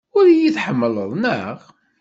Ur 0.17 0.25
iyi-tḥemmleḍ, 0.27 1.11
naɣ? 1.23 1.57